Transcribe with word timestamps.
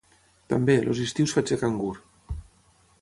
També, 0.53 0.77
els 0.93 1.01
estius 1.05 1.35
faig 1.37 1.51
de 1.53 1.59
cangur. 1.65 1.93